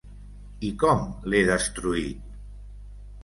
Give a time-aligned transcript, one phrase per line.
[0.69, 2.23] I com l"he destruït?